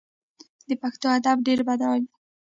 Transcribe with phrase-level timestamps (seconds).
[0.67, 2.11] د پښتو ادب ډیر بډایه دی.